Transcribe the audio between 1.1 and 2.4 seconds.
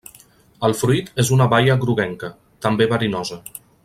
és una baia groguenca,